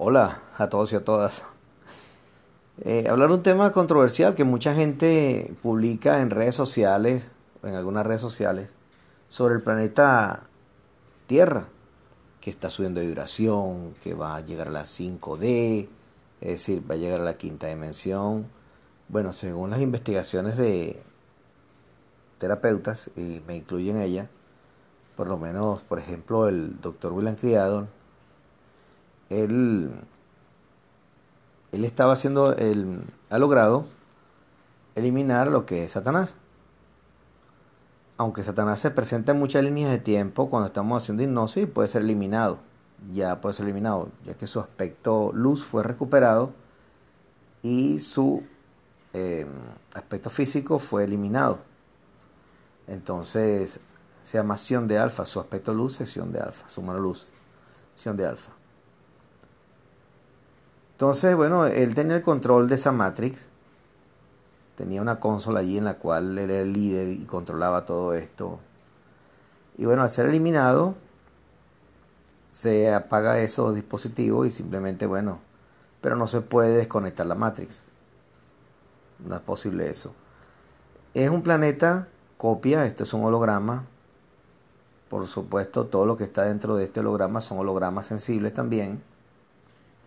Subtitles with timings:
[0.00, 1.42] Hola a todos y a todas.
[2.82, 7.32] Eh, hablar un tema controversial que mucha gente publica en redes sociales,
[7.64, 8.70] en algunas redes sociales,
[9.28, 10.44] sobre el planeta
[11.26, 11.66] Tierra,
[12.40, 15.88] que está subiendo de vibración, que va a llegar a la 5D,
[16.42, 18.46] es decir, va a llegar a la quinta dimensión.
[19.08, 21.02] Bueno, según las investigaciones de
[22.38, 24.30] terapeutas, y me incluyen ella,
[25.16, 27.88] por lo menos, por ejemplo, el doctor William Criado,
[29.30, 29.90] él,
[31.72, 33.84] él estaba haciendo, él ha logrado
[34.94, 36.36] eliminar lo que es Satanás.
[38.16, 42.02] Aunque Satanás se presenta en muchas líneas de tiempo cuando estamos haciendo hipnosis, puede ser
[42.02, 42.58] eliminado.
[43.12, 46.52] Ya puede ser eliminado, ya que su aspecto luz fue recuperado
[47.62, 48.42] y su
[49.12, 49.46] eh,
[49.94, 51.60] aspecto físico fue eliminado.
[52.88, 53.78] Entonces,
[54.24, 57.26] se llama Sion de alfa, su aspecto luz es Sion de alfa, su mano luz,
[57.94, 58.57] Sion de alfa.
[60.98, 63.50] Entonces, bueno, él tenía el control de esa Matrix,
[64.74, 68.58] tenía una consola allí en la cual era el líder y controlaba todo esto.
[69.76, 70.96] Y bueno, al ser eliminado,
[72.50, 75.38] se apaga esos dispositivos y simplemente, bueno,
[76.00, 77.84] pero no se puede desconectar la Matrix.
[79.20, 80.16] No es posible eso.
[81.14, 83.84] Es un planeta copia, esto es un holograma,
[85.08, 89.00] por supuesto, todo lo que está dentro de este holograma son hologramas sensibles también.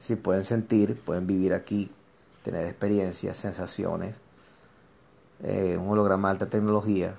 [0.00, 1.92] Si pueden sentir, pueden vivir aquí,
[2.42, 4.20] tener experiencias, sensaciones.
[5.42, 7.14] Eh, un holograma de alta tecnología.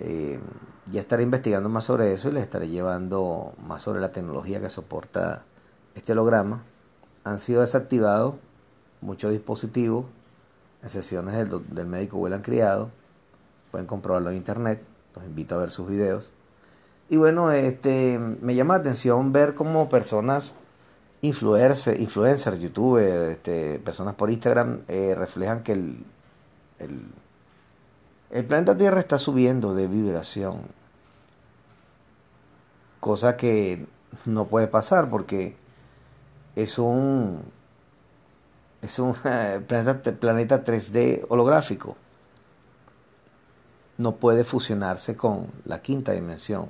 [0.00, 0.40] Eh,
[0.86, 4.70] ya estaré investigando más sobre eso y les estaré llevando más sobre la tecnología que
[4.70, 5.44] soporta
[5.94, 6.62] este holograma.
[7.24, 8.36] Han sido desactivados
[9.02, 10.06] muchos dispositivos
[10.82, 12.90] en sesiones del, del médico Huelan Criado.
[13.70, 14.82] Pueden comprobarlo en internet.
[15.14, 16.32] Los invito a ver sus videos.
[17.08, 20.54] Y bueno, este, me llama la atención ver cómo personas,
[21.24, 26.04] influencers, influencers youtubers, este, personas por Instagram, eh, reflejan que el,
[26.78, 27.06] el,
[28.30, 30.62] el planeta Tierra está subiendo de vibración.
[33.00, 33.86] Cosa que
[34.24, 35.56] no puede pasar porque
[36.56, 37.42] es un
[38.82, 39.14] es un
[39.66, 41.96] planeta, planeta 3D holográfico
[43.96, 46.66] no puede fusionarse con la quinta dimensión.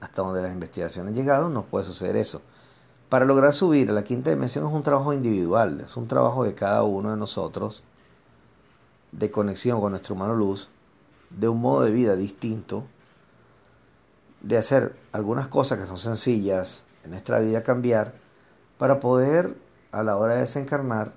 [0.00, 2.42] Hasta donde las investigaciones han llegado, no puede suceder eso.
[3.14, 6.52] Para lograr subir a la quinta dimensión es un trabajo individual, es un trabajo de
[6.56, 7.84] cada uno de nosotros,
[9.12, 10.68] de conexión con nuestro humano luz,
[11.30, 12.82] de un modo de vida distinto,
[14.40, 18.14] de hacer algunas cosas que son sencillas en nuestra vida cambiar,
[18.78, 19.54] para poder
[19.92, 21.12] a la hora de desencarnar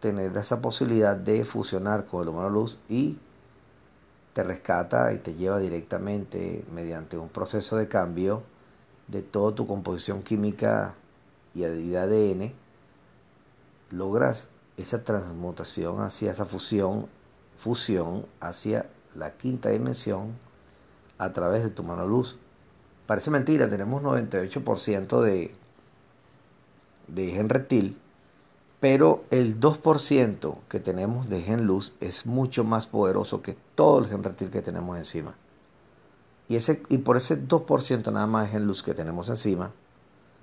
[0.00, 3.16] tener esa posibilidad de fusionar con el humano luz y
[4.34, 8.42] te rescata y te lleva directamente mediante un proceso de cambio
[9.08, 10.96] de toda tu composición química
[11.54, 12.52] y de ADN,
[13.90, 17.06] logras esa transmutación hacia esa fusión,
[17.56, 20.32] fusión hacia la quinta dimensión
[21.18, 22.38] a través de tu mano luz.
[23.06, 25.54] Parece mentira, tenemos 98% de,
[27.08, 27.98] de gen reptil
[28.84, 34.10] pero el 2% que tenemos de gen luz es mucho más poderoso que todo el
[34.10, 35.36] gen reptil que tenemos encima.
[36.48, 39.70] Y, ese, y por ese 2% nada más de gen luz que tenemos encima,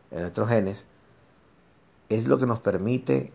[0.09, 0.87] en nuestros genes,
[2.11, 3.31] es lo que nos permite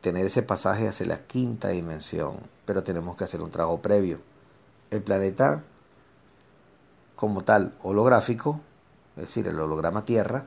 [0.00, 2.36] tener ese pasaje hacia la quinta dimensión.
[2.64, 4.18] Pero tenemos que hacer un trabajo previo.
[4.90, 5.62] El planeta
[7.16, 8.60] como tal holográfico,
[9.16, 10.44] es decir, el holograma Tierra,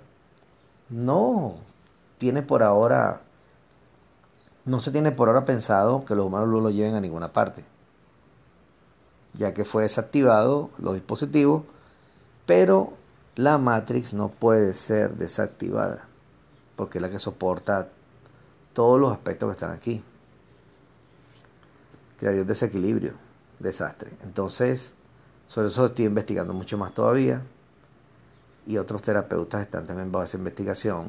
[0.90, 1.56] no
[2.20, 3.22] tiene por ahora
[4.66, 7.64] no se tiene por ahora pensado que los humanos no lo lleven a ninguna parte,
[9.34, 11.64] ya que fue desactivado los dispositivos,
[12.46, 12.94] pero
[13.36, 16.09] la Matrix no puede ser desactivada,
[16.80, 17.90] porque es la que soporta
[18.72, 20.02] todos los aspectos que están aquí.
[22.18, 23.16] Crearía un desequilibrio,
[23.60, 24.12] desastre.
[24.24, 24.94] Entonces,
[25.46, 27.42] sobre eso estoy investigando mucho más todavía.
[28.66, 31.08] Y otros terapeutas están también bajo esa investigación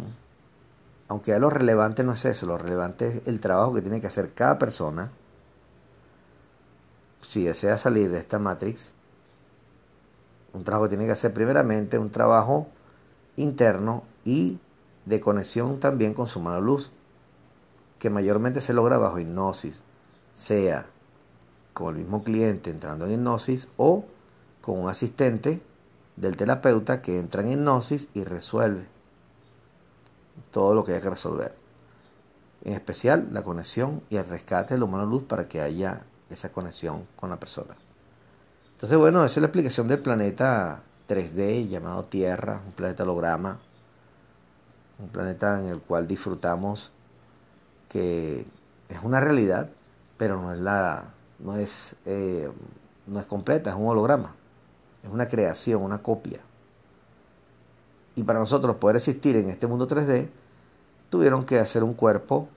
[1.07, 4.07] aunque ya lo relevante no es eso, lo relevante es el trabajo que tiene que
[4.07, 5.11] hacer cada persona
[7.21, 8.93] si desea salir de esta matrix.
[10.53, 12.69] Un trabajo que tiene que hacer primeramente un trabajo
[13.37, 14.59] interno y
[15.05, 16.91] de conexión también con su mano luz,
[17.99, 19.83] que mayormente se logra bajo hipnosis,
[20.35, 20.87] sea
[21.73, 24.05] con el mismo cliente entrando en hipnosis o
[24.61, 25.61] con un asistente
[26.17, 28.87] del terapeuta que entra en hipnosis y resuelve
[30.51, 31.55] todo lo que hay que resolver.
[32.65, 37.07] En especial la conexión y el rescate del humano luz para que haya esa conexión
[37.17, 37.75] con la persona.
[38.73, 43.59] Entonces, bueno, esa es la explicación del planeta 3D llamado Tierra, un planeta holograma,
[45.01, 46.93] un planeta en el cual disfrutamos
[47.89, 48.47] que
[48.89, 49.69] es una realidad,
[50.17, 51.05] pero no es la,
[51.39, 52.49] no es, eh,
[53.07, 54.35] no es completa, es un holograma,
[55.03, 56.41] es una creación, una copia.
[58.17, 60.29] Y para nosotros poder existir en este mundo 3D,
[61.09, 62.49] tuvieron que hacer un cuerpo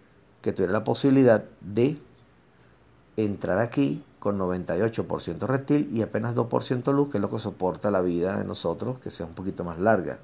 [0.41, 1.97] que tuviera la posibilidad de
[3.17, 8.01] entrar aquí con 98% reptil y apenas 2% luz, que es lo que soporta la
[8.01, 10.19] vida de nosotros, que sea un poquito más larga.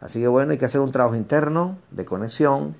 [0.00, 2.74] Así que bueno, hay que hacer un trabajo interno de conexión.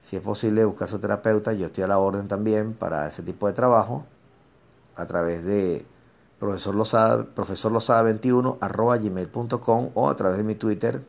[0.00, 3.46] Si es posible buscar su terapeuta, yo estoy a la orden también para ese tipo
[3.46, 4.04] de trabajo
[4.96, 5.84] a través de
[6.38, 7.72] profesor Lozada, profesor
[8.04, 11.02] 21 arroba gmail.com o a través de mi Twitter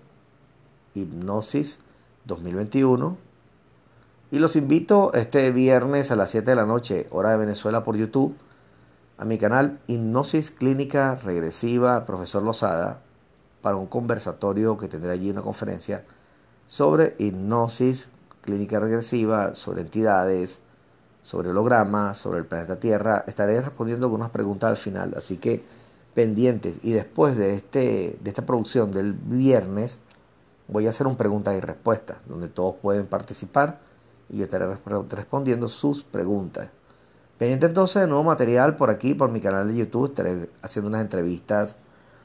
[0.93, 1.79] hipnosis
[2.25, 3.17] 2021
[4.33, 7.95] y los invito este viernes a las 7 de la noche, hora de Venezuela, por
[7.95, 8.35] YouTube,
[9.19, 13.01] a mi canal Hipnosis Clínica Regresiva, profesor Lozada,
[13.63, 16.03] para un conversatorio que tendré allí una conferencia
[16.67, 18.09] sobre hipnosis
[18.41, 20.59] clínica regresiva, sobre entidades,
[21.21, 23.23] sobre hologramas, sobre el planeta Tierra.
[23.25, 25.63] Estaré respondiendo algunas preguntas al final, así que
[26.13, 26.83] pendientes.
[26.83, 29.99] Y después de, este, de esta producción del viernes,
[30.67, 33.79] voy a hacer un pregunta y respuesta, donde todos pueden participar
[34.29, 34.67] y yo estaré
[35.09, 36.67] respondiendo sus preguntas.
[37.37, 40.09] Pendiente entonces de nuevo material por aquí, por mi canal de YouTube.
[40.09, 41.77] Estaré haciendo unas entrevistas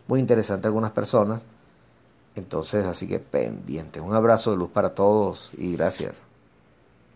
[0.09, 1.43] muy interesantes a algunas personas.
[2.35, 4.01] Entonces, así que pendiente.
[4.01, 6.23] Un abrazo de luz para todos y gracias.